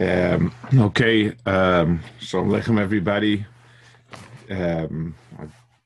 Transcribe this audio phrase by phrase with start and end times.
[0.00, 3.44] Um, okay, um, Shalom Aleichem, everybody.
[4.48, 5.14] Um,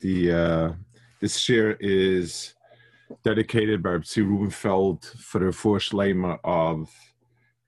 [0.00, 0.72] the uh,
[1.20, 2.54] this share is
[3.24, 6.90] dedicated by Tzvi Rubenfeld for the first lema of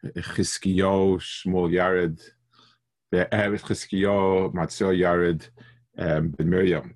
[0.05, 2.21] Chizkiyo, Shmuel Yared,
[3.13, 5.49] Chizkiyo, Matzio Yared,
[5.99, 6.95] um, Ben Miriam.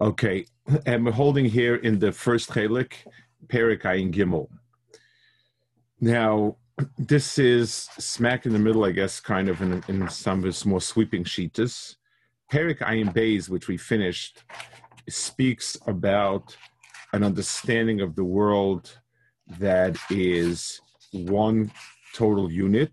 [0.00, 0.46] Okay,
[0.86, 2.94] and we're holding here in the first chelik,
[3.46, 4.48] Perik Ayin Gimel.
[6.00, 6.56] Now,
[6.98, 10.64] this is smack in the middle, I guess, kind of in, in some of its
[10.64, 11.96] more sweeping sheetas.
[12.52, 14.42] Perik Ayin Bays, which we finished,
[15.08, 16.56] speaks about
[17.12, 18.98] an understanding of the world
[19.58, 20.80] that is
[21.12, 21.72] one
[22.14, 22.92] total unit.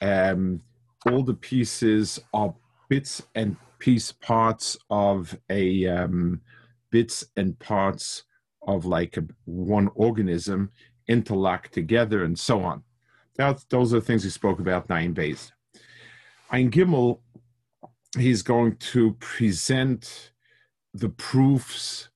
[0.00, 0.60] Um,
[1.06, 2.54] all the pieces are
[2.88, 6.40] bits and piece parts of a um,
[6.90, 8.24] bits and parts
[8.66, 10.70] of like a, one organism
[11.06, 12.82] interlocked together and so on.
[13.38, 15.52] Those are the things he spoke about nine days.
[16.50, 17.20] Ein Gimel,
[18.18, 20.32] he's going to present
[20.92, 22.08] the proofs,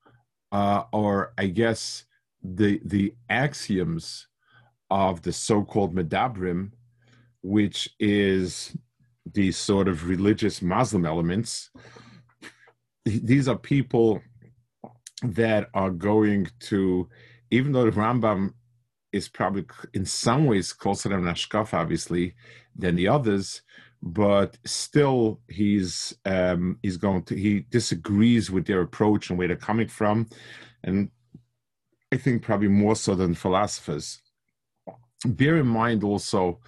[0.50, 2.04] uh, or I guess
[2.42, 4.26] the the axioms
[4.90, 6.72] of the so-called Medabrim,
[7.42, 8.76] which is
[9.32, 11.70] these sort of religious Muslim elements.
[13.04, 14.22] These are people
[15.22, 17.08] that are going to,
[17.50, 18.54] even though the Rambam
[19.12, 22.34] is probably in some ways closer to Nashkaf, obviously,
[22.74, 23.62] than the others,
[24.02, 29.56] but still he's um, he's going to he disagrees with their approach and where they're
[29.56, 30.28] coming from,
[30.82, 31.10] and
[32.12, 34.20] I think probably more so than philosophers.
[35.24, 36.60] Bear in mind also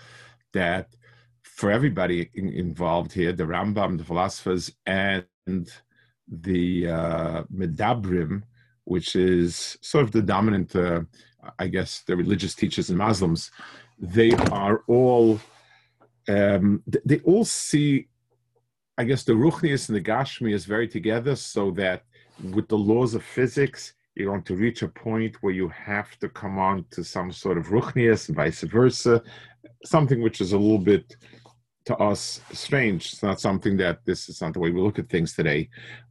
[0.52, 0.94] that
[1.42, 5.26] for everybody in, involved here, the Rambam, the philosophers, and
[6.28, 8.42] the uh, Medabrim,
[8.84, 11.00] which is sort of the dominant uh,
[11.58, 13.50] I guess the religious teachers and Muslims,
[13.98, 15.40] they are all
[16.28, 18.08] um, they all see,
[18.96, 22.04] I guess, the Ruchnius and the Gashmi is very together, so that
[22.52, 26.28] with the laws of physics, you're going to reach a point where you have to
[26.30, 29.22] come on to some sort of Ruchnius and vice versa,
[29.84, 31.14] something which is a little bit
[31.84, 33.12] to us strange.
[33.12, 35.68] It's not something that this is not the way we look at things today,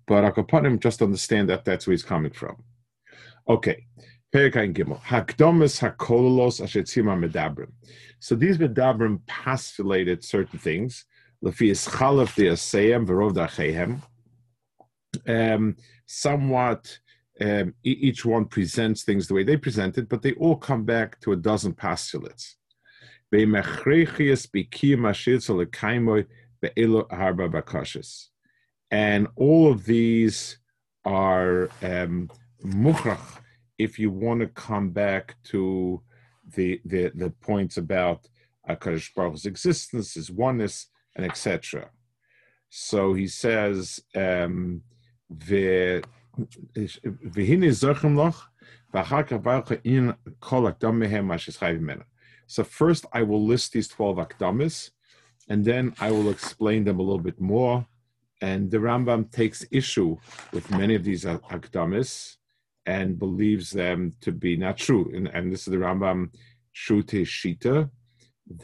[0.08, 2.64] but Akapanim just understand that that's where he's coming from.
[3.48, 3.86] Okay,
[4.34, 5.00] Gimel.
[5.02, 7.72] Hakdomis hakololos ashetzima medabrim.
[8.20, 11.06] So these medabrim postulated certain things.
[11.44, 14.02] Lefias chalaf deaseyem verov dachehem.
[15.28, 15.76] Um,
[16.06, 16.98] somewhat,
[17.40, 21.20] um, each one presents things the way they present it, but they all come back
[21.22, 22.56] to a dozen postulates.
[28.94, 30.60] And all of these
[31.04, 32.30] are um,
[33.80, 36.00] if you want to come back to
[36.56, 38.30] the the, the points about
[38.70, 41.90] Akadosh Baruch's existence, his oneness, and etc.
[42.70, 44.84] So he says, um,
[52.48, 54.92] so first I will list these 12 akdamis,
[55.50, 57.88] and then I will explain them a little bit more.
[58.50, 60.12] And the Rambam takes issue
[60.52, 62.36] with many of these akdamis,
[62.86, 65.10] and believes them to be not true.
[65.16, 66.22] And, and this is the Rambam
[66.74, 67.90] Shute Shita,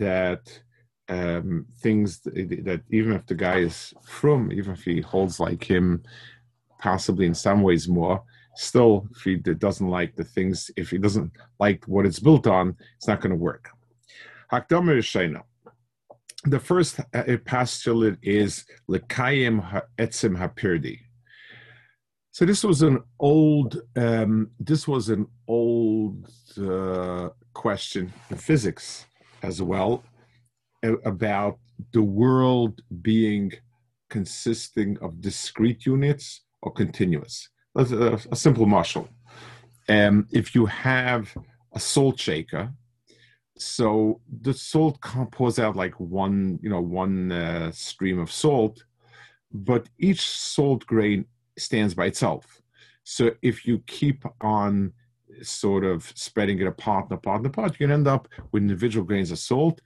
[0.06, 0.44] that
[1.08, 6.04] um, things that, even if the guy is from, even if he holds like him,
[6.80, 8.22] possibly in some ways more,
[8.56, 12.76] still, if he doesn't like the things, if he doesn't like what it's built on,
[12.98, 13.70] it's not going to work.
[14.52, 15.44] Hakdamer Shena.
[16.46, 21.00] The first uh, postulate is Lekayim Etzim Hapirdi
[22.40, 29.06] so this was an old um, this was an old uh, question in physics
[29.44, 30.04] as well
[31.04, 31.60] about
[31.92, 33.52] the world being
[34.10, 37.50] consisting of discrete units or continuous.
[37.76, 39.10] That's a, a simple mashal.
[39.90, 41.36] Um, if you have
[41.74, 42.72] a salt shaker,
[43.62, 45.00] so the salt
[45.32, 48.84] pours out like one, you know, one uh, stream of salt,
[49.52, 51.26] but each salt grain
[51.58, 52.62] stands by itself.
[53.04, 54.94] So if you keep on
[55.42, 59.06] sort of spreading it apart and apart and apart, you can end up with individual
[59.06, 59.82] grains of salt.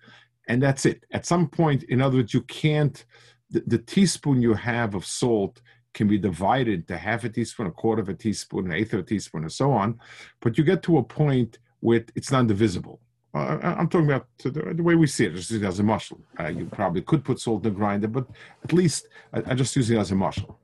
[0.47, 1.05] and that's it.
[1.11, 3.05] At some point, in other words, you can't.
[3.49, 5.61] The, the teaspoon you have of salt
[5.93, 9.01] can be divided to half a teaspoon, a quarter of a teaspoon, an eighth of
[9.01, 9.99] a teaspoon, and so on.
[10.41, 12.99] But you get to a point where it's not divisible.
[13.33, 16.19] Uh, I'm talking about the, the, way we see it, just it as a mashal.
[16.39, 18.27] Uh, you probably could put salt in the grinder, but
[18.63, 20.56] at least I, I just use it as a mashal.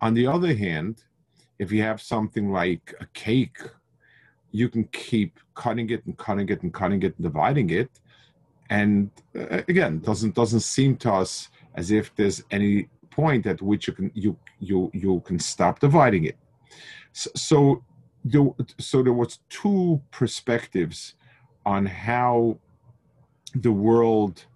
[0.00, 1.04] On the other hand,
[1.60, 3.58] if you have something like a cake,
[4.50, 7.90] you can keep cutting it and cutting it and cutting it and dividing it.
[8.68, 13.86] And uh, again, doesn't doesn't seem to us as if there's any point at which
[13.86, 16.36] you can you you you can stop dividing it.
[17.12, 17.84] So, so
[18.24, 18.44] there,
[18.78, 21.14] so there was two perspectives
[21.64, 22.58] on how
[23.54, 24.46] the world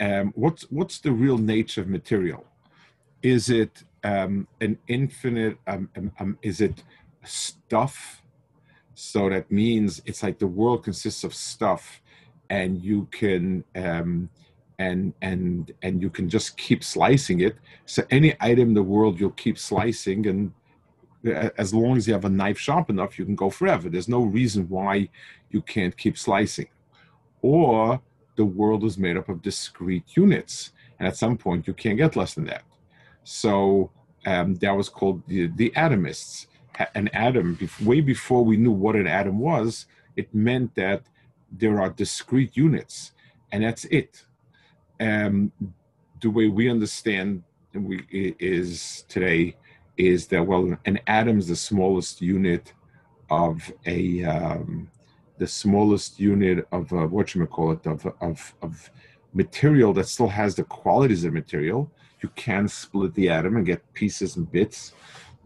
[0.00, 2.44] um, what's what's the real nature of material?
[3.22, 6.82] Is it um, an infinite um, um, um, is it
[7.24, 8.22] stuff?
[8.94, 12.00] So that means it's like the world consists of stuff
[12.50, 14.30] and you can um,
[14.78, 17.56] and and and you can just keep slicing it.
[17.86, 20.52] So any item in the world you'll keep slicing and
[21.24, 23.88] as long as you have a knife sharp enough, you can go forever.
[23.88, 25.08] There's no reason why
[25.50, 26.68] you can't keep slicing.
[27.42, 28.00] Or
[28.36, 32.16] the world is made up of discrete units, and at some point you can't get
[32.16, 32.62] less than that.
[33.24, 33.90] So
[34.26, 36.46] um, that was called the, the atomists.
[36.94, 41.02] An atom, way before we knew what an atom was, it meant that
[41.50, 43.12] there are discrete units,
[43.50, 44.24] and that's it.
[45.00, 45.50] Um,
[46.20, 47.42] the way we understand
[47.74, 48.04] we,
[48.38, 49.56] is today
[49.98, 52.72] is that well an atom is the smallest unit
[53.30, 54.90] of a um,
[55.38, 58.90] the smallest unit of uh, what you call it of, of of
[59.34, 61.90] material that still has the qualities of material.
[62.22, 64.92] You can split the atom and get pieces and bits.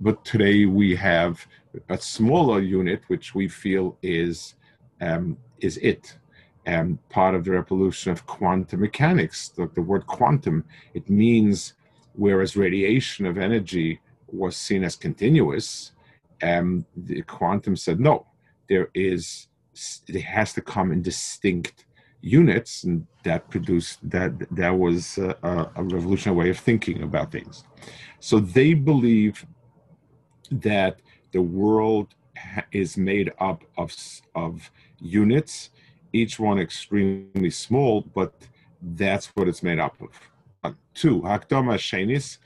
[0.00, 1.46] But today we have
[1.88, 4.55] a smaller unit which we feel is
[5.00, 6.16] um, is it.
[6.64, 10.64] And part of the revolution of quantum mechanics the, the word quantum
[10.94, 11.75] it means
[12.14, 14.00] whereas radiation of energy
[14.32, 15.93] was seen as continuous,
[16.43, 18.26] um, the quantum said no.
[18.69, 19.49] There is
[20.08, 21.87] it has to come in distinct
[22.20, 25.37] units, and that produced that that was a,
[25.76, 27.64] a revolutionary way of thinking about things.
[28.20, 29.44] So they believe
[30.50, 31.00] that
[31.32, 32.14] the world
[32.73, 33.94] is made up of
[34.34, 34.70] of
[35.00, 35.70] units,
[36.12, 38.34] each one extremely small, but
[38.82, 40.11] that's what it's made up of.
[40.94, 42.38] Two, Hakdama Shenis,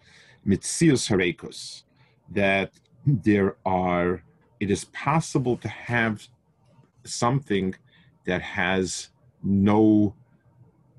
[0.47, 1.83] mitzius harekos,
[2.31, 2.73] that
[3.05, 4.23] there are,
[4.61, 6.27] it is possible to have
[7.05, 7.75] something
[8.25, 9.11] that has
[9.43, 10.15] no,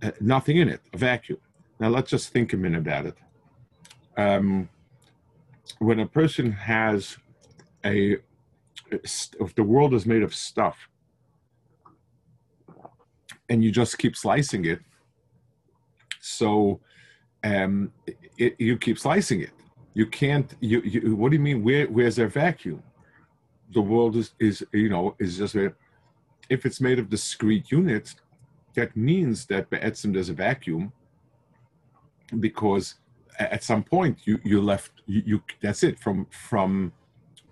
[0.02, 1.40] uh, nothing in it, a vacuum.
[1.80, 3.18] Now let's just think a minute about it.
[4.16, 4.70] Um,
[5.80, 7.18] when a person has
[7.86, 8.18] a,
[8.90, 10.90] if the world is made of stuff,
[13.50, 14.80] and you just keep slicing it,
[16.20, 16.80] so
[17.44, 17.92] um,
[18.38, 19.52] it, you keep slicing it.
[19.94, 20.54] You can't.
[20.60, 21.64] You, you, What do you mean?
[21.64, 22.84] Where where's their vacuum?
[23.74, 25.74] The world is is you know is just a,
[26.50, 28.16] if it's made of discrete units,
[28.76, 30.92] that means that be'etzim there's a vacuum
[32.40, 32.96] because
[33.40, 36.92] at some point you you left you, you that's it from from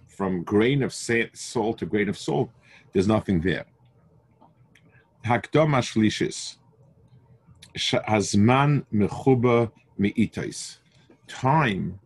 [0.07, 2.49] from grain of salt to grain of salt
[2.93, 3.65] there's nothing there.
[5.25, 6.57] Hakdom ashlishis
[11.27, 11.99] Time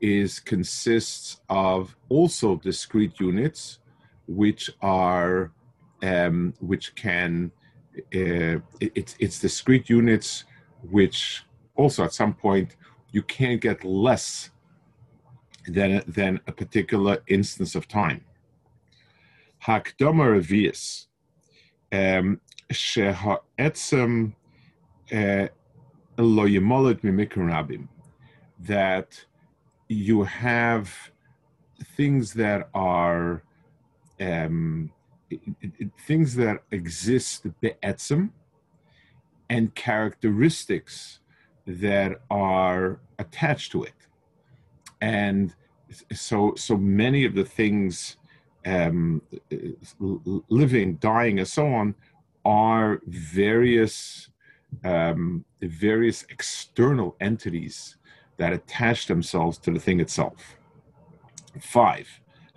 [0.00, 3.78] is consists of also discrete units,
[4.26, 5.52] which are
[6.02, 7.50] um, which can
[8.14, 10.44] uh, it, it's it's discrete units
[10.90, 11.44] which
[11.74, 12.76] also at some point
[13.12, 14.50] you can't get less
[15.66, 18.24] than than a particular instance of time.
[19.64, 21.06] Hakdoma revius
[21.92, 22.40] um,
[25.12, 25.48] uh,
[28.58, 29.24] that
[29.88, 31.10] you have
[31.96, 33.42] things that are
[34.20, 34.90] um,
[36.06, 38.30] things that exist be'etzem
[39.50, 41.20] and characteristics
[41.66, 43.94] that are attached to it.
[45.00, 45.54] And
[46.12, 48.16] so so many of the things
[48.64, 49.22] um,
[50.48, 51.94] living dying and so on
[52.44, 54.30] are various
[54.84, 57.96] um, the various external entities
[58.36, 60.56] that attach themselves to the thing itself.
[61.60, 62.08] Five,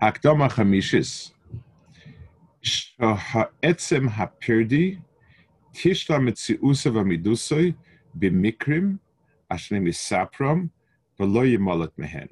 [0.01, 1.31] Hakdama Chamishis.
[2.99, 5.01] Ha'etzem ha'pirdi
[5.73, 7.75] tishla mitziusa v'midusoi
[8.17, 8.99] b'mikrim
[9.51, 10.69] ashnem yisapram
[11.17, 12.29] v'lo yimalat mehen.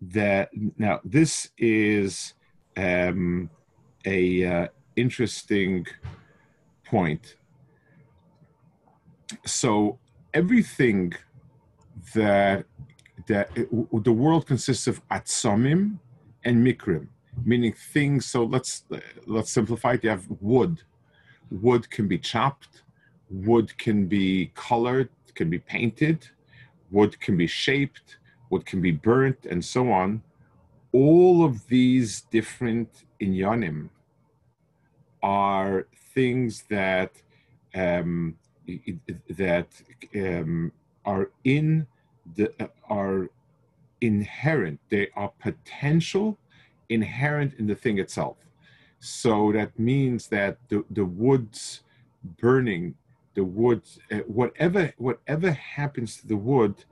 [0.00, 2.34] That now this is
[2.76, 3.48] um,
[4.04, 5.86] a uh, interesting
[6.84, 7.36] point
[9.44, 9.98] so
[10.34, 11.12] everything
[12.14, 12.64] that
[13.26, 13.68] that it,
[14.04, 15.98] the world consists of atzamim
[16.44, 17.08] and mikrim,
[17.44, 18.26] meaning things.
[18.26, 18.84] So let's
[19.26, 20.04] let's simplify it.
[20.04, 20.82] You have wood.
[21.50, 22.82] Wood can be chopped.
[23.30, 25.08] Wood can be colored.
[25.34, 26.28] Can be painted.
[26.90, 28.18] Wood can be shaped.
[28.50, 30.22] Wood can be burnt, and so on.
[30.92, 33.90] All of these different inyanim
[35.22, 37.10] are things that
[37.74, 38.36] um,
[39.28, 39.68] that
[40.14, 40.72] um,
[41.04, 41.86] are in
[42.36, 42.52] the
[42.88, 43.28] are
[44.00, 44.80] inherent.
[44.88, 46.38] They are potential
[46.88, 48.36] inherent in the thing itself.
[49.00, 51.82] So that means that the, the woods
[52.40, 52.94] burning,
[53.34, 56.84] the wood, uh, whatever whatever happens to the wood,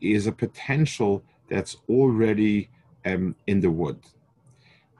[0.00, 2.68] is a potential that's already
[3.04, 3.98] um, in the wood,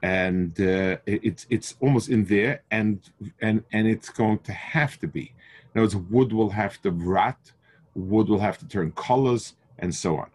[0.01, 3.01] and uh, it's it's almost in there, and
[3.41, 5.33] and and it's going to have to be.
[5.77, 7.51] In other words, wood will have to rot,
[7.93, 10.31] wood will have to turn colors, and so on.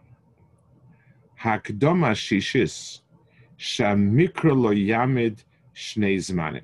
[1.37, 3.01] Hakdoma shishis
[3.59, 5.43] shamikra lo yamid
[5.75, 6.63] shnei zmanim.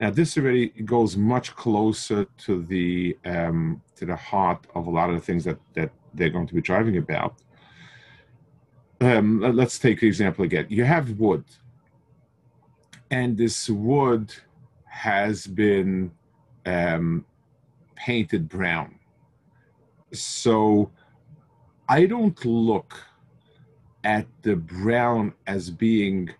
[0.00, 5.10] Now, this already goes much closer to the um, to the heart of a lot
[5.10, 7.42] of the things that that they're going to be driving about.
[9.00, 10.66] Um, let's take the example again.
[10.68, 11.44] You have wood,
[13.10, 14.32] and this wood
[14.84, 16.12] has been
[16.64, 17.24] um,
[18.04, 18.98] painted brown.
[20.12, 20.90] So
[21.88, 22.94] I don't look
[24.04, 26.30] at the brown as being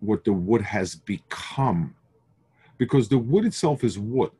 [0.00, 1.94] what the wood has become
[2.78, 4.32] because the wood itself is wood.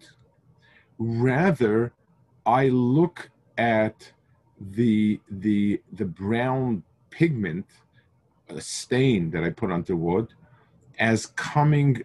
[0.99, 1.93] Rather,
[2.47, 4.13] I look at
[4.61, 7.67] the the the brown pigment
[8.49, 10.29] a stain that I put onto wood
[10.99, 12.03] as coming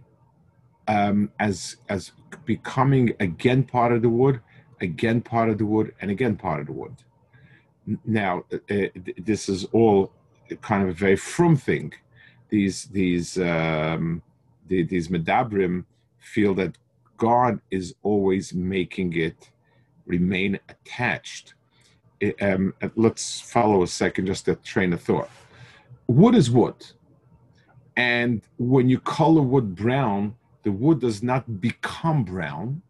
[0.87, 2.11] um, as as
[2.45, 4.39] becoming again part of the wood,
[4.81, 6.95] again part of the wood, and again part of the wood
[8.05, 10.11] now uh, uh this is all
[10.61, 11.93] kind of a very frum thing.
[12.49, 14.21] These these um,
[14.67, 15.85] the, these medabrim
[16.19, 16.77] feel that
[17.17, 19.49] God is always making it
[20.05, 21.53] remain attached.
[22.41, 25.29] Um, let's follow a second, just a train of thought.
[26.07, 26.85] Wood is wood,
[27.95, 32.81] and when you color wood brown, the wood does not become brown,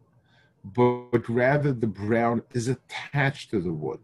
[0.64, 4.00] but rather the brown is attached to the wood.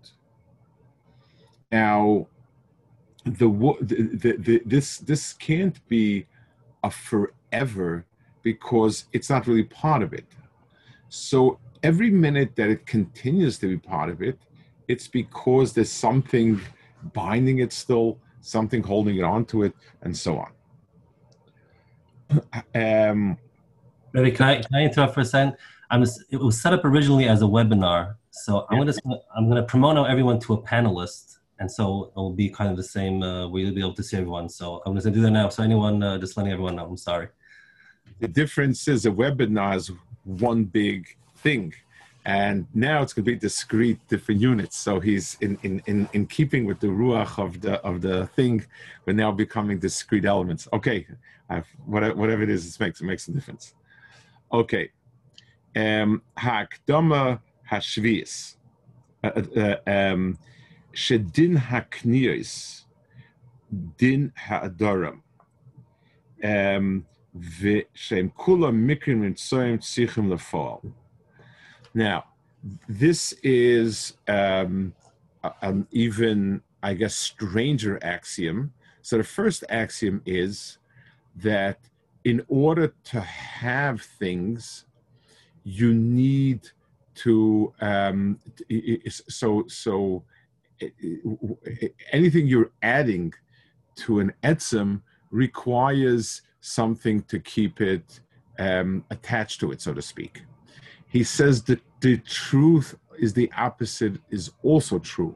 [1.73, 2.29] Now,
[3.25, 3.49] the,
[3.81, 6.27] the, the, this this can't be
[6.83, 8.05] a forever
[8.43, 10.27] because it's not really part of it.
[11.09, 14.39] So every minute that it continues to be part of it,
[14.89, 16.61] it's because there's something
[17.13, 20.53] binding it still, something holding it onto it, and so on.
[22.75, 23.39] Um,
[24.13, 25.57] Maybe can I, can I interrupt for a second?
[25.95, 28.95] I'm, it was set up originally as a webinar, so I'm gonna
[29.37, 32.83] I'm gonna promote everyone to a panelist and so it will be kind of the
[32.83, 33.23] same.
[33.23, 34.49] Uh, we'll be able to see everyone.
[34.49, 35.49] So I'm going to do that now.
[35.49, 36.87] So anyone, uh, just letting everyone know.
[36.87, 37.29] I'm sorry.
[38.21, 39.91] The difference is a webinar is
[40.25, 41.75] one big thing,
[42.25, 44.77] and now it's going to be discrete different units.
[44.77, 48.65] So he's in in in, in keeping with the ruach of the of the thing,
[49.05, 50.67] We're now becoming discrete elements.
[50.73, 51.07] Okay,
[51.49, 53.75] I've, whatever whatever it is, it makes it makes a difference.
[54.53, 54.91] Okay,
[55.75, 57.41] hakdama
[57.71, 58.57] hashvius.
[59.23, 60.39] Uh, uh, um,
[60.93, 62.85] shedin haknios,
[63.97, 65.21] din ha'adaram,
[66.43, 70.93] um, v'shem kula mikrim ritzoyim tzichim lefal.
[71.95, 72.25] Now,
[72.89, 74.95] this is um,
[75.63, 78.73] an even, I guess, stranger axiom.
[79.03, 80.79] So the first axiom is
[81.37, 81.79] that
[82.25, 84.87] in order to have things,
[85.65, 86.69] you need
[87.15, 88.39] to um,
[89.09, 90.23] so so
[92.13, 93.33] anything you're adding
[93.97, 98.21] to an etzem requires something to keep it
[98.59, 100.43] um, attached to it, so to speak.
[101.09, 105.35] He says that the truth is the opposite is also true.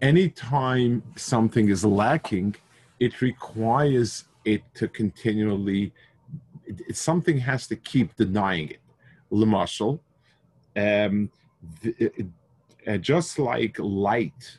[0.00, 2.56] Anytime something is lacking,
[3.00, 5.92] it requires it to continually,
[6.92, 8.80] something has to keep denying it.
[9.32, 10.00] Lemashal,
[10.76, 11.30] um,
[12.86, 14.58] uh, just like light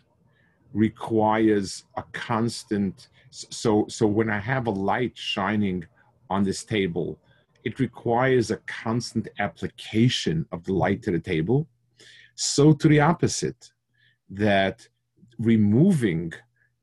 [0.74, 5.84] requires a constant so so when i have a light shining
[6.30, 7.18] on this table
[7.64, 11.68] it requires a constant application of the light to the table.
[12.36, 13.72] So to the opposite
[14.30, 14.88] that
[15.38, 16.34] removing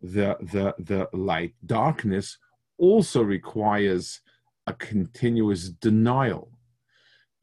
[0.02, 2.38] the the the light darkness
[2.78, 4.20] also requires
[4.66, 6.50] a continuous denial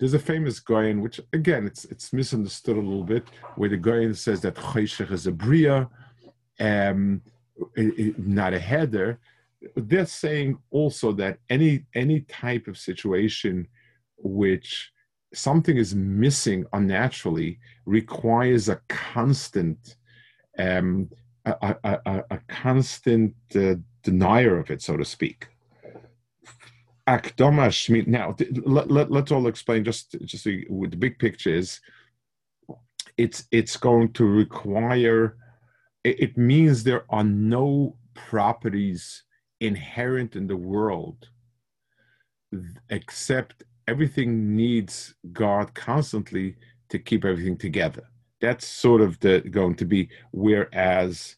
[0.03, 3.24] there's a famous Goyen, which again it's it's misunderstood a little bit,
[3.55, 5.89] where the Goyen says that Choshech is a bria,
[6.60, 7.22] um,
[7.77, 9.17] not a header.
[9.77, 13.65] They're saying also that any any type of situation
[14.17, 14.91] which
[15.33, 19.95] something is missing unnaturally requires a constant
[20.60, 21.10] um,
[21.45, 25.48] a, a, a, constant uh, denier of it, so to speak.
[27.07, 28.07] Akdoma Shmit.
[28.07, 31.81] Now, let, let, let's all explain just just with the big picture is
[33.17, 35.38] it's it's going to require
[36.03, 39.24] it, it means there are no properties
[39.60, 41.27] inherent in the world
[42.89, 46.55] except everything needs God constantly
[46.89, 48.03] to keep everything together.
[48.39, 51.36] That's sort of the going to be whereas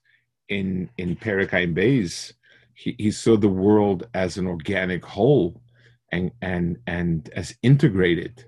[0.50, 2.34] in in Perikayim Bays,
[2.76, 5.62] he, he saw the world as an organic whole
[6.12, 8.46] and and and as integrated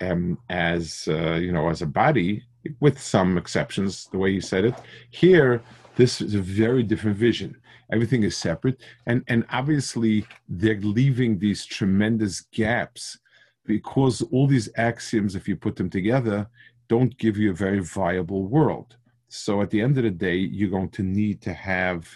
[0.00, 2.42] um, as uh, you know as a body
[2.80, 4.74] with some exceptions the way you said it.
[5.10, 5.62] Here
[5.96, 7.56] this is a very different vision.
[7.92, 8.80] Everything is separate.
[9.06, 13.18] And and obviously they're leaving these tremendous gaps
[13.66, 16.46] because all these axioms if you put them together
[16.88, 18.96] don't give you a very viable world.
[19.28, 22.08] So at the end of the day you're going to need to have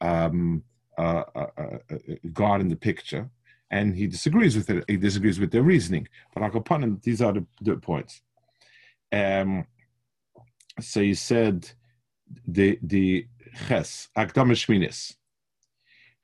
[0.00, 0.62] um,
[0.98, 1.78] uh, uh, uh,
[2.32, 3.28] God in the picture,
[3.70, 4.84] and he disagrees with it.
[4.88, 6.08] He disagrees with their reasoning.
[6.34, 8.22] But Akapanim, these are the, the points.
[9.12, 9.66] Um,
[10.80, 11.70] so he said
[12.46, 13.26] the the
[13.68, 15.14] ches akdam shminis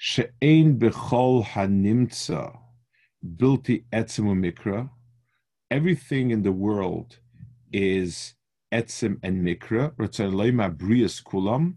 [0.05, 2.59] she'ein bechol hanimtza
[3.25, 4.91] bilti etzem mikra.
[5.71, 7.21] Everything in the world
[7.73, 8.35] is
[8.73, 9.93] etzim and mikra.
[9.95, 11.77] Ratzon leima brias kulam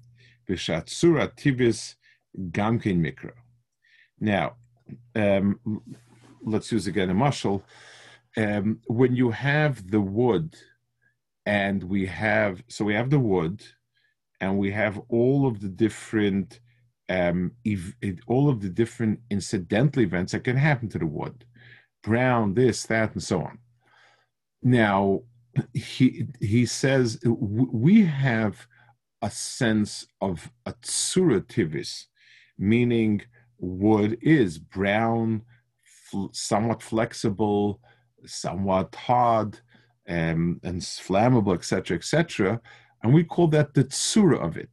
[0.49, 1.93] b'shatzura tivis
[2.51, 3.31] Gamkin Mikra.
[4.19, 4.55] Now,
[5.15, 5.59] um,
[6.43, 7.63] let's use again a mashal.
[8.37, 10.55] Um, when you have the wood,
[11.45, 13.63] and we have so we have the wood,
[14.41, 16.59] and we have all of the different
[17.09, 17.95] um, ev-
[18.27, 21.45] all of the different incidental events that can happen to the wood,
[22.03, 23.59] brown, this, that, and so on.
[24.63, 25.21] Now,
[25.73, 28.67] he he says we have
[29.21, 31.47] a sense of a tsura
[32.57, 33.21] meaning
[33.57, 35.41] wood is brown,
[35.83, 37.79] fl- somewhat flexible,
[38.25, 39.59] somewhat hard,
[40.07, 42.61] um, and flammable, etc., etc.
[43.03, 44.69] And we call that the tsura of it.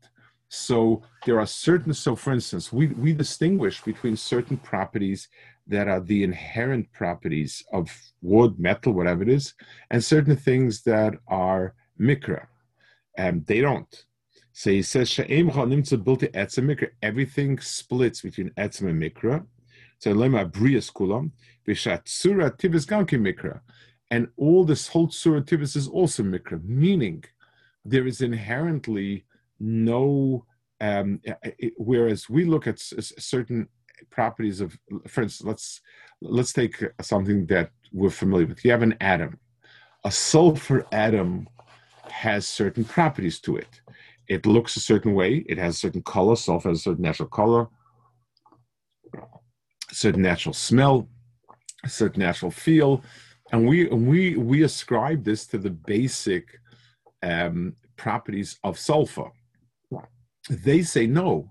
[0.48, 5.28] So there are certain, so for instance, we, we distinguish between certain properties
[5.66, 7.88] that are the inherent properties of
[8.20, 9.54] wood, metal, whatever it is,
[9.90, 12.46] and certain things that are mikra.
[13.16, 14.04] And they don't.
[14.52, 16.24] So he says, built.
[17.02, 19.46] Everything splits between etzem and mikra.
[19.98, 21.30] So lema brias kulam.
[21.66, 23.60] Vishat surah tivis ganki mikra.
[24.10, 27.24] And all this whole surah tivis is also mikra, meaning
[27.84, 29.24] there is inherently
[29.58, 30.44] no,
[30.80, 31.20] um,
[31.78, 33.68] whereas we look at certain
[34.10, 35.80] properties of, for instance, let's,
[36.20, 38.64] let's take something that we're familiar with.
[38.64, 39.38] You have an atom.
[40.04, 41.48] A sulfur atom
[42.10, 43.81] has certain properties to it
[44.32, 45.44] it looks a certain way.
[45.48, 46.36] It has a certain color.
[46.36, 47.68] Sulfur has a certain natural color,
[49.14, 51.08] a certain natural smell,
[51.84, 53.02] a certain natural feel,
[53.52, 56.44] and we we we ascribe this to the basic
[57.22, 59.30] um, properties of sulfur.
[60.48, 61.50] They say no.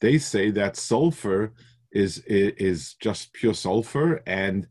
[0.00, 1.52] They say that sulfur
[1.92, 4.66] is is just pure sulfur, and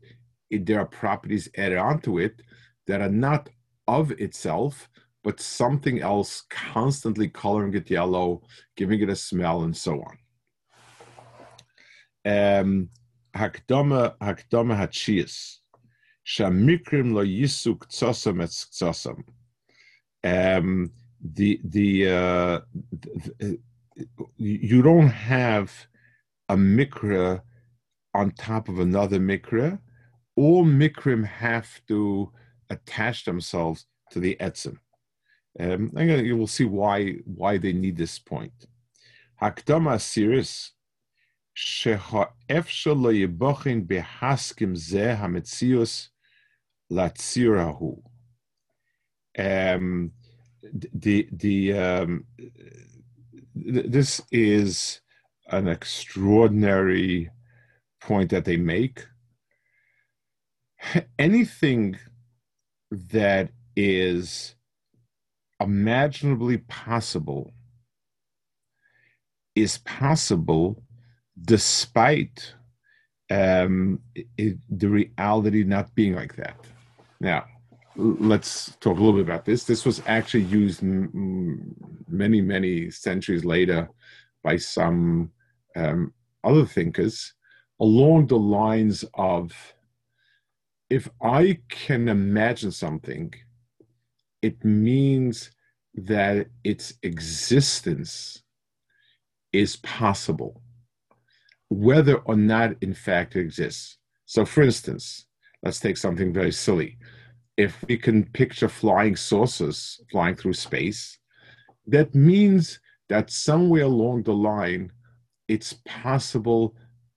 [0.50, 2.40] there are properties added onto it
[2.86, 3.48] that are not
[3.88, 4.88] of itself,
[5.24, 8.42] but something else constantly coloring it yellow,
[8.76, 10.18] giving it a smell, and so on.
[20.24, 20.92] Um,
[21.34, 22.60] the the, uh,
[23.38, 23.58] the
[24.36, 25.72] you don't have
[26.48, 27.42] a mikra
[28.14, 29.78] on top of another mikra.
[30.36, 32.32] All mikrim have to
[32.70, 34.78] attach themselves to the etzim.
[35.60, 38.66] Um, I'm gonna, you will see why why they need this point.
[39.40, 40.72] Hakdama series
[41.56, 46.08] Shehaef Shalo Yebochin Behaskim Ze Hametzius
[46.90, 48.02] Latzirahu.
[49.38, 50.12] Um,
[50.94, 52.24] the the um,
[53.54, 55.00] this is
[55.48, 57.30] an extraordinary
[58.00, 59.06] point that they make.
[61.18, 61.98] Anything
[62.90, 64.54] that is
[65.62, 67.52] imaginably possible
[69.54, 70.82] is possible
[71.44, 72.54] despite
[73.30, 74.00] um,
[74.36, 76.56] it, the reality not being like that.
[77.20, 77.44] Now,
[77.96, 79.64] let's talk a little bit about this.
[79.64, 81.74] This was actually used m-
[82.08, 83.88] many, many centuries later
[84.42, 85.30] by some
[85.76, 86.12] um,
[86.44, 87.34] other thinkers
[87.80, 89.52] along the lines of
[90.90, 93.32] if I can imagine something,
[94.42, 95.50] it means
[95.94, 98.42] that its existence
[99.52, 100.62] is possible,
[101.68, 103.98] whether or not, in fact, it exists.
[104.26, 105.26] So, for instance,
[105.62, 106.98] let's take something very silly
[107.56, 111.18] if we can picture flying saucers flying through space,
[111.86, 114.90] that means that somewhere along the line,
[115.48, 116.74] it's possible,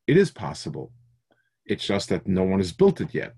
[0.08, 0.92] it is possible.
[1.66, 3.36] It's just that no one has built it yet.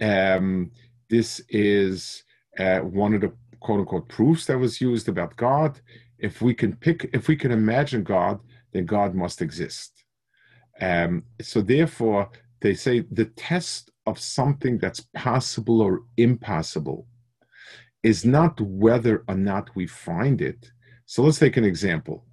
[0.00, 0.70] Um,
[1.08, 2.22] this is
[2.58, 5.80] uh, one of the quote unquote proofs that was used about God.
[6.18, 8.40] If we can pick, if we can imagine God,
[8.72, 10.04] then God must exist.
[10.80, 17.06] Um, so therefore, they say the test of something that's possible or impossible
[18.02, 20.70] is not whether or not we find it.
[21.06, 22.24] So let's take an example.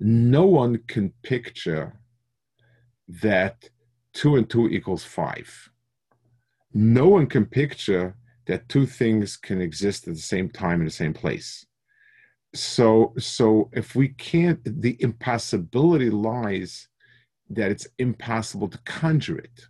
[0.00, 2.00] No one can picture
[3.08, 3.68] that
[4.12, 5.70] two and two equals five.
[6.74, 10.90] No one can picture that two things can exist at the same time in the
[10.90, 11.66] same place.
[12.54, 16.88] So, so if we can't, the impossibility lies
[17.50, 19.66] that it's impossible to conjure it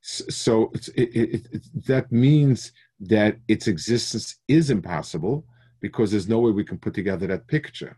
[0.00, 5.44] so it, it, it, that means that its existence is impossible
[5.80, 7.96] because there's no way we can put together that picture.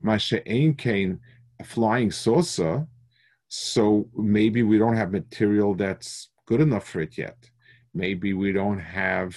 [0.00, 1.20] Masha Kane,
[1.60, 2.86] a flying saucer,
[3.48, 7.50] so maybe we don't have material that's good enough for it yet.
[7.98, 9.36] Maybe we don't have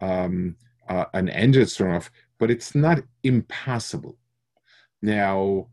[0.00, 0.56] um,
[0.88, 4.16] uh, an engine strong enough, but it's not impossible.
[5.02, 5.68] Now,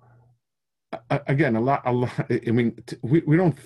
[1.10, 2.12] again, a lot, a lot.
[2.30, 3.58] I mean, we, we don't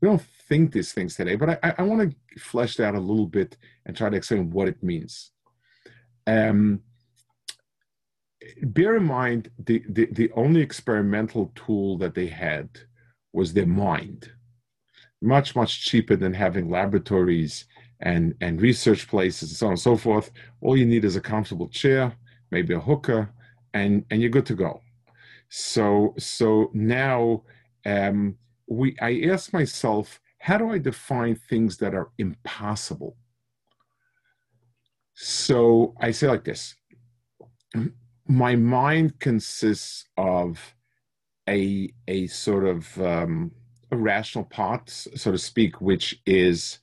[0.00, 3.00] we don't think these things today, but I, I want to flesh that out a
[3.00, 3.56] little bit
[3.86, 5.32] and try to explain what it means.
[6.26, 6.82] Um,
[8.62, 12.68] bear in mind, the, the, the only experimental tool that they had
[13.32, 14.30] was their mind.
[15.22, 17.64] Much, much cheaper than having laboratories
[18.00, 20.30] and, and research places and so on and so forth.
[20.60, 22.12] All you need is a comfortable chair,
[22.50, 23.30] maybe a hooker,
[23.74, 24.80] and, and you're good to go.
[25.48, 27.42] So, so now
[27.84, 28.36] um,
[28.68, 33.16] we, I ask myself, how do I define things that are impossible?
[35.14, 36.74] So I say like this
[38.28, 40.74] my mind consists of
[41.48, 43.52] a, a sort of um,
[43.92, 46.80] a rational part, so to speak, which is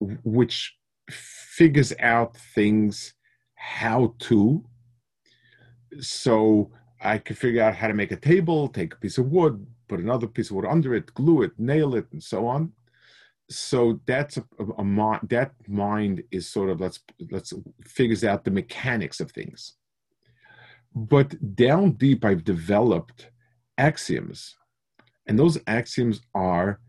[0.00, 0.76] which
[1.10, 3.14] figures out things
[3.54, 4.64] how to.
[6.00, 9.66] So I can figure out how to make a table, take a piece of wood,
[9.88, 12.72] put another piece of wood under it, glue it, nail it, and so on.
[13.50, 17.52] So that's a, a, a mind that mind is sort of let's let's
[17.84, 19.74] figures out the mechanics of things.
[20.94, 23.30] But down deep i've developed
[23.76, 24.56] axioms.
[25.26, 26.80] And those axioms are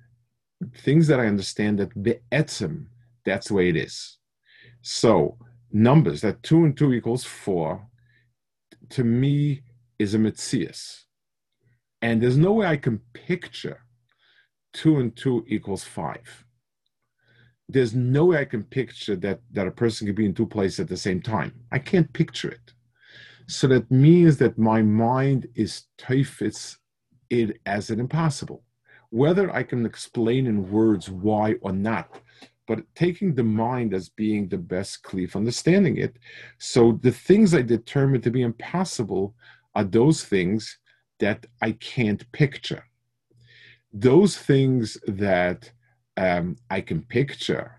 [0.78, 2.86] things that i understand that the etzim
[3.26, 4.18] that's the way it is
[4.82, 5.38] so
[5.72, 7.88] numbers that two and two equals four
[8.90, 9.62] to me
[10.00, 11.04] is a mitzias
[12.02, 13.86] and there's no way i can picture
[14.74, 16.46] two and two equals five
[17.72, 20.82] there's no way I can picture that that a person can be in two places
[20.82, 21.54] at the same time.
[21.72, 22.74] I can't picture it.
[23.48, 26.78] So that means that my mind is teifits
[27.30, 28.64] it as an impossible.
[29.10, 32.20] Whether I can explain in words why or not,
[32.72, 36.16] but taking the mind as being the best clear for understanding it.
[36.58, 39.36] So the things I determine to be impossible
[39.76, 40.78] are those things
[41.20, 42.86] that I can't picture.
[43.92, 45.70] Those things that
[46.16, 47.76] um, I can picture,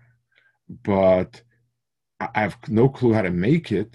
[0.83, 1.41] but
[2.19, 3.93] I have no clue how to make it.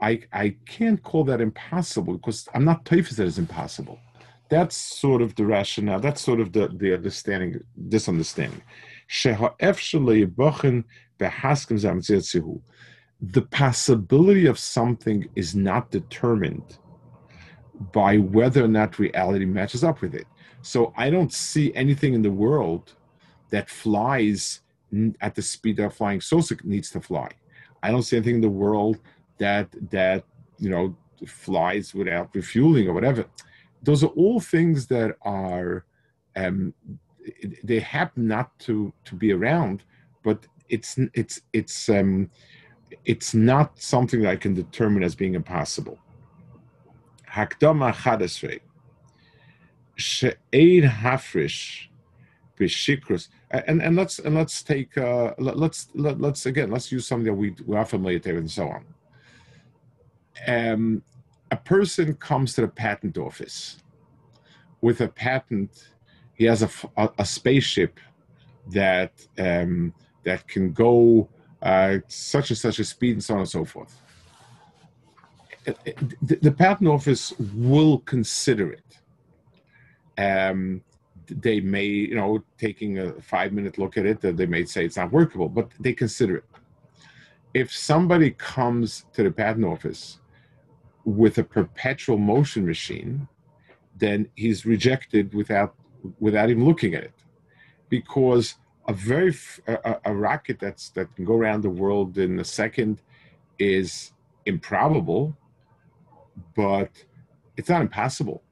[0.00, 3.98] I I can't call that impossible because I'm not typhus that is impossible.
[4.48, 5.98] That's sort of the rationale.
[5.98, 8.62] That's sort of the the understanding, this understanding.
[13.20, 16.78] The possibility of something is not determined
[17.92, 20.26] by whether or not reality matches up with it.
[20.62, 22.94] So I don't see anything in the world
[23.50, 24.60] that flies
[25.20, 27.30] at the speed that flying saucer needs to fly.
[27.82, 29.00] I don't see anything in the world
[29.38, 30.24] that that
[30.58, 30.96] you know
[31.26, 33.24] flies without refueling or whatever.
[33.82, 35.84] Those are all things that are
[36.36, 36.74] um,
[37.64, 39.82] they happen not to to be around,
[40.22, 42.30] but it's it's it's um,
[43.04, 45.98] it's not something that I can determine as being impossible.
[47.28, 48.60] Hakdama Chadesrei
[50.00, 51.88] She'ed Hafrish
[52.58, 53.28] Bishikrus.
[53.50, 57.26] And and let's and let's take uh, let, let's let, let's again let's use something
[57.26, 58.84] that we we are familiar with and so on.
[60.46, 61.02] Um,
[61.50, 63.82] a person comes to the patent office
[64.80, 65.88] with a patent.
[66.40, 68.00] He has a, a, a spaceship
[68.68, 71.28] that um, that can go
[71.60, 73.94] uh, such and such a speed and so on and so forth.
[76.22, 78.90] The, the patent office will consider it.
[80.16, 80.80] Um,
[81.28, 84.96] they may, you know, taking a five minute look at it, they may say it's
[84.96, 86.44] not workable, but they consider it.
[87.52, 90.20] If somebody comes to the patent office
[91.04, 93.28] with a perpetual motion machine,
[93.98, 95.74] then he's rejected without
[96.18, 97.14] without even looking at it,
[97.88, 98.56] because
[98.88, 99.34] a very
[99.66, 103.00] a, a rocket that's that can go around the world in a second
[103.58, 104.12] is
[104.46, 105.36] improbable,
[106.56, 106.90] but
[107.56, 108.42] it's not impossible.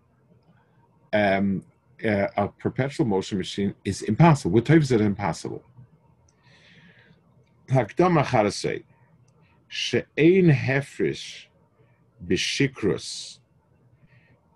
[1.13, 1.65] Um,
[2.05, 4.53] uh, a perpetual motion machine is impossible.
[4.53, 5.65] What type is it impossible?
[7.69, 8.83] Hakdama
[9.69, 11.47] She'ein Hefrish
[12.27, 13.39] Bishikrus,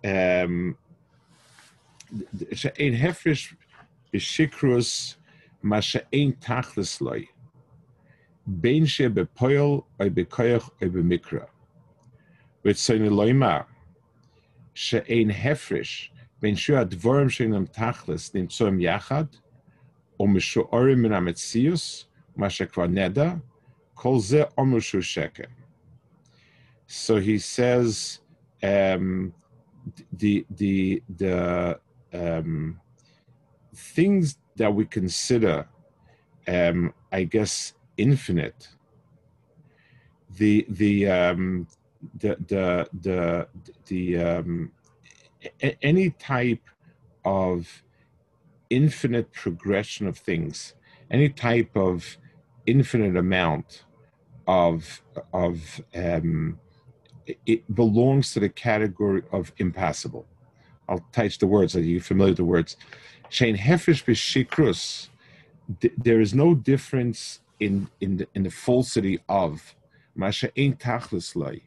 [0.05, 0.77] um,
[2.53, 3.55] she'ein hefrish
[4.13, 5.17] is shikrus
[5.63, 7.29] ma she'ein tachlis loy.
[8.61, 11.47] Bein she bepoil oy bekoyach oy bemikra.
[12.65, 13.65] Ritzoyne loyma
[14.75, 19.29] she'ein hefrish ben shu advorim she'inam tachlis nimtzoim yachad
[20.19, 22.05] o mishuorim min ametzius
[22.37, 23.41] ma shekvar neda
[23.95, 25.47] kol ze omer shu sheker.
[26.87, 28.21] So he says
[28.63, 29.33] um,
[30.13, 31.79] the the the
[32.13, 32.81] um,
[33.75, 35.67] things that we consider,
[36.47, 38.69] um, I guess, infinite.
[40.37, 41.67] The the um,
[42.19, 43.49] the the the
[43.87, 44.73] the um,
[45.83, 46.63] any type
[47.25, 47.83] of
[48.71, 50.75] infinite progression of things,
[51.11, 52.17] any type of
[52.67, 53.85] infinite amount
[54.47, 56.59] of of um,
[57.47, 60.27] it belongs to the category of impossible.
[60.89, 61.77] I'll touch the words.
[61.77, 62.77] Are you familiar with the words?
[63.29, 65.09] Shane Hefesh b'shikrus.
[65.97, 69.75] There is no difference in in the, in the falsity of
[70.15, 71.63] masha ein tachlis lay.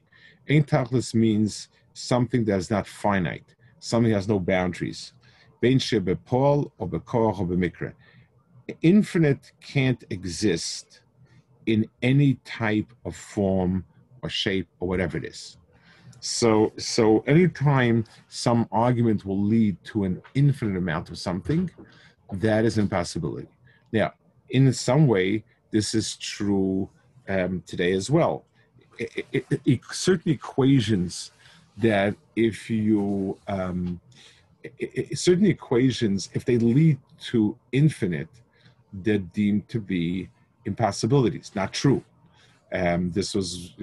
[0.49, 5.13] Ein tachlis means something that is not finite something has no boundaries.
[5.62, 7.93] or or
[8.82, 11.01] Infinite can't exist
[11.67, 13.86] in any type of form
[14.23, 15.58] or shape or whatever it is.
[16.25, 21.69] So, so anytime some argument will lead to an infinite amount of something,
[22.33, 23.47] that is an impossibility.
[23.93, 24.13] Now,
[24.49, 26.89] in some way, this is true
[27.29, 28.43] um, today as well.
[28.97, 31.29] It, it, it, certain equations
[31.77, 34.01] that if you um,
[35.13, 36.97] certain equations, if they lead
[37.29, 38.29] to infinite,
[38.91, 40.29] they're deemed to be
[40.65, 41.51] impossibilities.
[41.53, 42.03] Not true.
[42.73, 43.73] Um, this was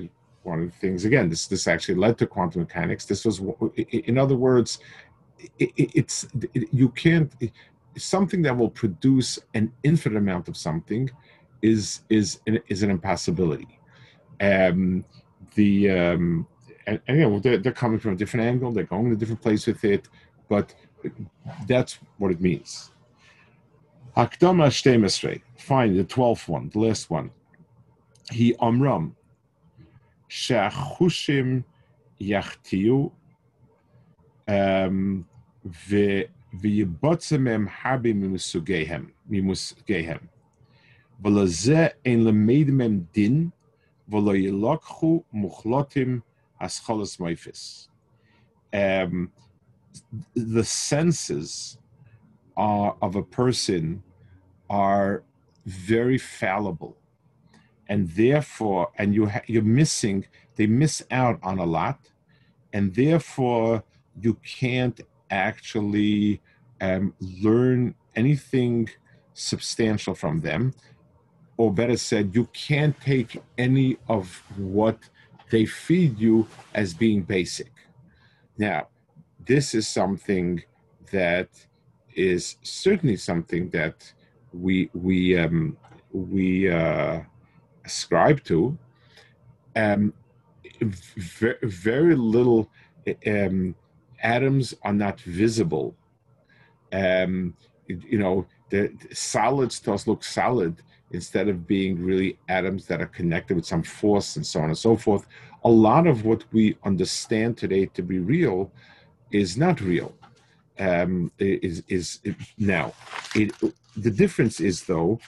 [0.44, 1.04] one of the things.
[1.04, 3.04] Again, this this actually led to quantum mechanics.
[3.04, 3.40] This was,
[3.76, 4.78] in other words,
[5.58, 6.26] it, it's
[6.70, 7.32] you can't
[7.96, 11.10] something that will produce an infinite amount of something
[11.60, 13.78] is is is an impossibility.
[14.40, 15.04] Um,
[15.54, 16.46] the um,
[16.86, 19.16] and, and you know they're, they're coming from a different angle they're going to a
[19.16, 20.08] different place with it
[20.48, 20.74] but
[21.68, 22.92] that's what it means
[24.16, 27.30] Shtemesre, fine, the twelfth one, the last one.
[28.30, 29.16] He Amram,
[30.31, 31.61] Shachushim
[32.21, 33.09] Yachtiu,
[36.53, 40.17] ויבוצם הם הרבה ממסוגיהם, ממוסגיהם.
[41.23, 43.49] ולזה אין למד מהם דין,
[44.09, 46.19] ולא ילקחו מוחלטים
[46.61, 47.87] Ascholas Moifis.
[48.73, 49.31] Um,
[50.35, 51.77] the senses
[52.55, 54.01] are, of a person
[54.69, 55.23] are
[55.65, 56.97] very fallible.
[57.92, 60.18] And therefore, and you ha- you're missing,
[60.56, 61.98] they miss out on a lot.
[62.72, 63.70] And therefore,
[64.24, 64.98] you can't
[65.48, 66.40] actually
[66.88, 67.04] um,
[67.46, 68.76] learn anything
[69.34, 70.62] substantial from them.
[71.60, 73.32] Or better said, you can't take
[73.66, 74.26] any of
[74.56, 74.98] what
[75.52, 76.36] they feed you
[76.80, 77.72] as being basic.
[78.66, 78.80] Now,
[79.52, 80.50] this is something
[81.18, 81.50] that
[82.14, 83.96] is certainly something that
[84.64, 84.76] we
[85.08, 85.76] we um,
[86.30, 87.20] we uh,
[87.84, 88.76] ascribe to.
[89.76, 90.12] Um,
[90.80, 92.68] very, very little
[93.26, 93.74] um,
[94.22, 95.94] atoms are not visible.
[96.92, 97.54] Um,
[97.86, 103.06] you know, the, solids to us look solid, instead of being really atoms that are
[103.06, 105.26] connected with some force and so on and so forth.
[105.64, 108.72] A lot of what we understand today to be real
[109.30, 110.14] is not real.
[110.78, 112.20] Um, is is
[112.58, 112.94] now
[113.34, 113.52] it
[113.96, 115.20] the difference is though,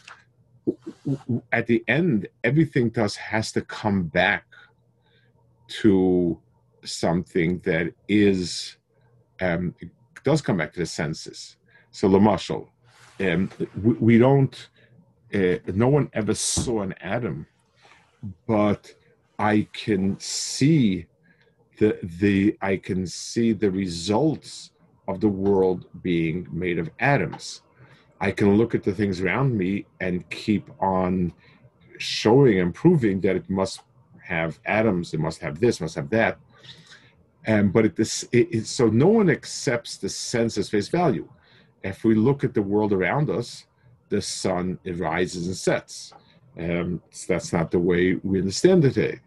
[1.53, 4.45] at the end, everything does has to come back
[5.67, 6.39] to
[6.85, 8.77] something that is
[9.41, 9.75] um,
[10.23, 11.57] does come back to the senses.
[11.91, 12.69] So Lamashal,
[13.21, 13.51] um,
[13.83, 14.69] we, we don't.
[15.33, 17.47] Uh, no one ever saw an atom,
[18.47, 18.95] but
[19.39, 21.07] I can see
[21.79, 24.71] the the I can see the results
[25.09, 27.63] of the world being made of atoms.
[28.25, 31.35] I can look at the things around me and keep on
[31.99, 33.83] showing and proving that it must
[34.23, 36.39] have atoms, it must have this, must have that.
[37.45, 41.29] And but it, this, it, it, so no one accepts the sense as face value.
[41.83, 43.67] If we look at the world around us,
[44.09, 46.15] the sun it rises and sets.
[46.59, 49.21] Um, so that's not the way we understand it today.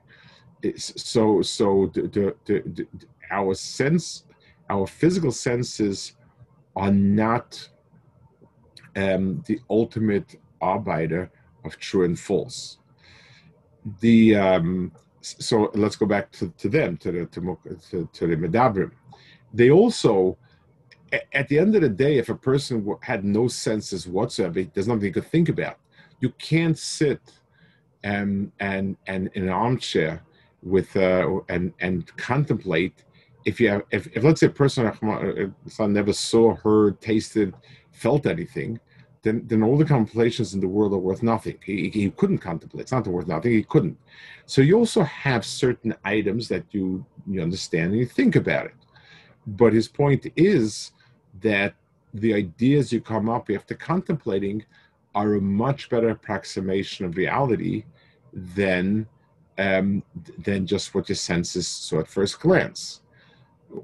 [0.63, 2.87] It's, so so the, the, the, the,
[3.29, 4.23] our sense,
[4.71, 6.13] our physical senses
[6.75, 7.69] are not
[8.97, 11.31] um, the ultimate arbiter
[11.63, 12.79] of true and false.
[14.01, 17.57] The um, so let's go back to, to them to the to,
[17.89, 18.91] to, to the medabrim.
[19.53, 20.37] They also,
[21.33, 25.03] at the end of the day, if a person had no senses whatsoever, there's nothing
[25.03, 25.77] he could think about.
[26.19, 27.21] You can't sit
[28.03, 30.23] and and and in an armchair
[30.63, 33.03] with uh, and and contemplate
[33.45, 37.53] if you have if, if let's say a person uh, never saw, heard, tasted,
[37.91, 38.79] felt anything,
[39.27, 41.57] then, then all the contemplations in the world are worth nothing.
[41.63, 42.83] He, he couldn't contemplate.
[42.83, 43.51] It's not worth nothing.
[43.51, 43.97] He couldn't.
[44.45, 48.75] So you also have certain items that you, you understand and you think about it.
[49.45, 50.91] But his point is
[51.41, 51.75] that
[52.13, 54.63] the ideas you come up after contemplating
[55.13, 57.83] are a much better approximation of reality
[58.33, 59.07] than
[59.57, 60.03] um,
[60.37, 63.01] than just what your senses saw at first glance,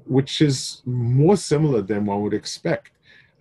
[0.06, 2.92] which is more similar than one would expect.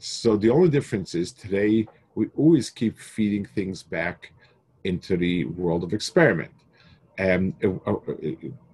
[0.06, 4.34] So the only difference is today we always keep feeding things back
[4.84, 6.52] into the world of experiment.
[7.18, 7.96] And uh, uh,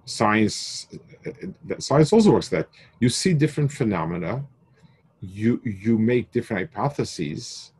[0.06, 0.88] science,
[1.24, 4.44] uh, science also works that you see different phenomena,
[5.20, 7.74] you you make different hypotheses,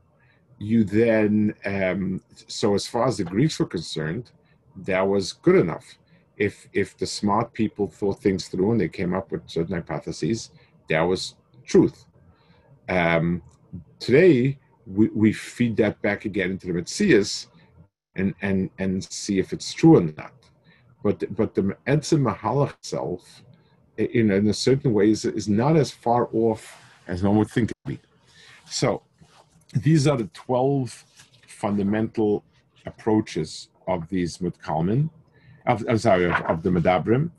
[0.61, 4.31] you then um, so as far as the Greeks were concerned,
[4.77, 5.99] that was good enough.
[6.37, 10.53] If if the smart people thought things through and they came up with certain hypotheses,
[10.89, 11.35] that was
[11.65, 12.07] truth.
[12.91, 13.41] Um,
[14.01, 17.47] today, we, we feed that back again into the Metzias
[18.17, 20.33] and, and, and see if it's true or not.
[21.03, 23.43] But, but the Etzem Mahalach itself,
[23.97, 26.77] in, a certain way, is, is not as far off
[27.07, 28.01] as one would think it be.
[28.67, 29.03] So,
[29.75, 31.05] these are the 12
[31.47, 32.45] fundamental
[32.87, 35.11] approaches of these Mutkalmin,
[35.67, 37.31] of, I'm sorry, of, of the Medabrim.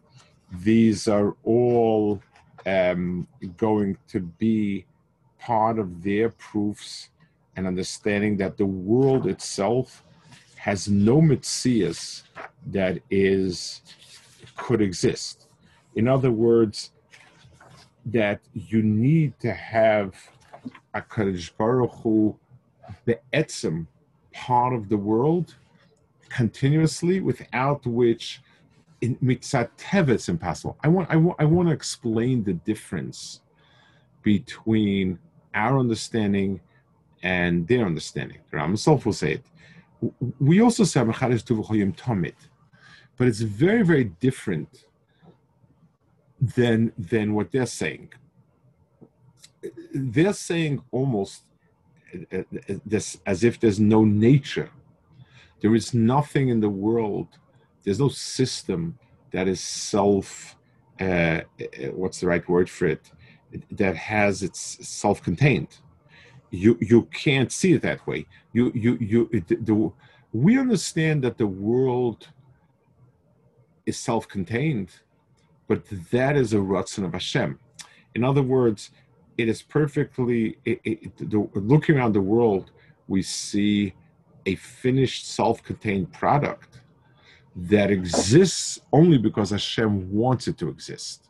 [0.63, 2.21] These are all
[2.65, 4.85] um, going to be
[5.41, 7.09] part of their proofs
[7.55, 10.03] and understanding that the world itself
[10.55, 12.23] has no mitzias
[12.67, 13.81] that is
[14.55, 15.47] could exist.
[15.95, 16.91] In other words,
[18.05, 20.15] that you need to have
[20.93, 22.37] a Kadosh Baruch Hu,
[23.05, 23.87] the etzem
[24.33, 25.55] part of the world
[26.29, 28.41] continuously, without which
[29.01, 29.69] in mitzat
[30.09, 30.77] it's impossible.
[30.83, 33.41] I want, I want, I want to explain the difference
[34.21, 35.19] between
[35.53, 36.59] our understanding
[37.23, 38.37] and their understanding.
[38.49, 39.43] The Ram himself will say it.
[40.39, 40.99] We also say
[41.95, 42.35] Tomit,
[43.17, 44.85] but it's very, very different
[46.41, 48.09] than than what they're saying.
[49.93, 51.43] They're saying almost
[52.33, 54.71] uh, uh, this as if there's no nature.
[55.61, 57.27] There is nothing in the world.
[57.83, 58.97] There's no system
[59.31, 60.55] that is self.
[60.99, 61.41] Uh, uh
[61.93, 63.11] what's the right word for it?
[63.71, 65.77] That has its self-contained.
[66.49, 68.25] You you can't see it that way.
[68.53, 69.91] You you you the,
[70.33, 72.27] we understand that the world
[73.85, 74.91] is self-contained,
[75.67, 77.59] but that is a ratzon of Hashem.
[78.15, 78.91] In other words,
[79.37, 82.71] it is perfectly it, it, the, looking around the world,
[83.07, 83.93] we see
[84.45, 86.81] a finished self-contained product
[87.55, 91.27] that exists only because Hashem wants it to exist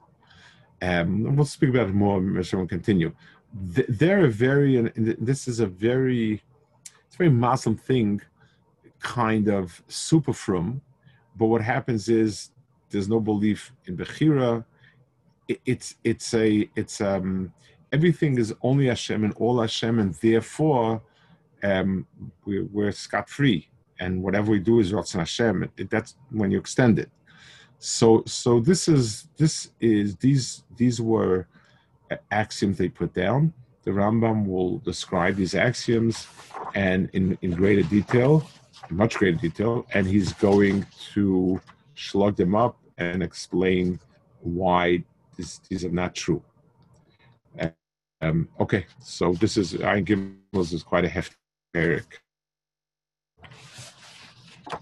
[0.82, 3.14] um, we'll speak about it more as we continue.
[3.54, 6.42] They're a very, this is a very,
[7.06, 8.22] it's a very Muslim thing,
[9.00, 10.82] kind of super frum.
[11.36, 12.52] But what happens is
[12.90, 14.64] there's no belief in Bechira.
[15.66, 17.54] It's it's a it's um
[17.92, 21.02] everything is only Hashem and all Hashem, and therefore
[21.64, 22.08] um,
[22.46, 23.70] we, we're scot free.
[24.00, 25.70] And whatever we do is Ratzon Hashem.
[25.90, 27.12] That's when you extend it
[27.82, 31.48] so so this is this is these these were
[32.32, 33.54] axioms they put down
[33.84, 36.28] the Rambam will describe these axioms
[36.76, 38.48] and in, in greater detail,
[38.90, 41.60] much greater detail, and he's going to
[41.96, 44.00] slug them up and explain
[44.42, 45.04] why
[45.38, 46.44] this, these are not true.
[48.22, 51.36] Um, okay, so this is Ayin Gimel is quite a hefty
[51.76, 52.21] perek.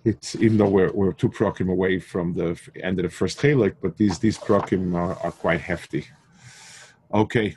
[0.05, 3.75] It's even though we're we're two prokim away from the end of the first chelik,
[3.81, 6.07] but these these prokim are, are quite hefty.
[7.13, 7.55] Okay.